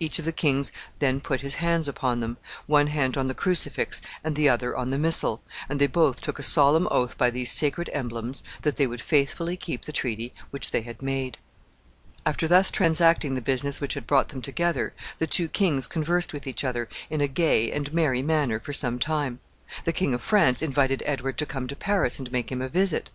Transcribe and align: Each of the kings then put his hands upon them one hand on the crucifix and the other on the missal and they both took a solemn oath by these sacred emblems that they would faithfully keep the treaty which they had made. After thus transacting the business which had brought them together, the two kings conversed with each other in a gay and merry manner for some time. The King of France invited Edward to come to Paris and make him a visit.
Each 0.00 0.18
of 0.18 0.24
the 0.24 0.32
kings 0.32 0.72
then 1.00 1.20
put 1.20 1.42
his 1.42 1.56
hands 1.56 1.86
upon 1.86 2.20
them 2.20 2.38
one 2.64 2.86
hand 2.86 3.18
on 3.18 3.28
the 3.28 3.34
crucifix 3.34 4.00
and 4.24 4.34
the 4.34 4.48
other 4.48 4.74
on 4.74 4.88
the 4.88 4.96
missal 4.96 5.42
and 5.68 5.78
they 5.78 5.86
both 5.86 6.22
took 6.22 6.38
a 6.38 6.42
solemn 6.42 6.88
oath 6.90 7.18
by 7.18 7.28
these 7.28 7.52
sacred 7.54 7.90
emblems 7.92 8.42
that 8.62 8.76
they 8.76 8.86
would 8.86 9.02
faithfully 9.02 9.54
keep 9.54 9.84
the 9.84 9.92
treaty 9.92 10.32
which 10.50 10.70
they 10.70 10.80
had 10.80 11.02
made. 11.02 11.36
After 12.24 12.48
thus 12.48 12.70
transacting 12.70 13.34
the 13.34 13.42
business 13.42 13.78
which 13.78 13.92
had 13.92 14.06
brought 14.06 14.30
them 14.30 14.40
together, 14.40 14.94
the 15.18 15.26
two 15.26 15.46
kings 15.46 15.86
conversed 15.88 16.32
with 16.32 16.46
each 16.46 16.64
other 16.64 16.88
in 17.10 17.20
a 17.20 17.28
gay 17.28 17.70
and 17.70 17.92
merry 17.92 18.22
manner 18.22 18.58
for 18.58 18.72
some 18.72 18.98
time. 18.98 19.40
The 19.84 19.92
King 19.92 20.14
of 20.14 20.22
France 20.22 20.62
invited 20.62 21.02
Edward 21.04 21.36
to 21.36 21.44
come 21.44 21.68
to 21.68 21.76
Paris 21.76 22.18
and 22.18 22.32
make 22.32 22.50
him 22.50 22.62
a 22.62 22.68
visit. 22.70 23.10